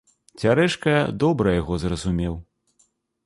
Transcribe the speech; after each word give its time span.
Цярэшка 0.43 0.93
добра 1.25 1.53
яго 1.61 1.77
зразумеў. 1.83 2.33